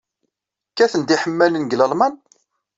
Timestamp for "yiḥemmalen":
1.13-1.63